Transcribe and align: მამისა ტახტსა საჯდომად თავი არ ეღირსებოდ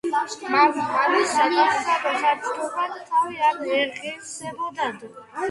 მამისა 0.53 1.43
ტახტსა 1.55 2.15
საჯდომად 2.23 2.97
თავი 3.11 3.45
არ 3.51 3.61
ეღირსებოდ 3.83 4.85